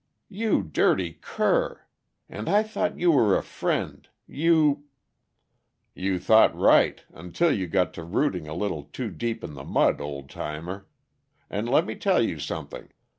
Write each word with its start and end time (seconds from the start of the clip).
"You 0.29 0.63
dirty 0.63 1.19
cur! 1.21 1.83
And 2.27 2.49
I 2.49 2.63
thought 2.63 2.97
you 2.97 3.11
were 3.11 3.37
a 3.37 3.43
friend. 3.43 4.09
You" 4.25 4.85
"You 5.93 6.17
thought 6.17 6.55
right 6.57 7.05
until 7.13 7.51
you 7.55 7.67
got 7.67 7.93
to 7.93 8.03
rooting 8.03 8.47
a 8.47 8.55
little 8.55 8.85
too 8.85 9.11
deep 9.11 9.43
in 9.43 9.53
the 9.53 9.63
mud, 9.63 10.01
old 10.01 10.27
timer. 10.27 10.87
And 11.51 11.69
let 11.69 11.85
me 11.85 11.93
tell 11.93 12.19
you 12.23 12.39
something. 12.39 12.89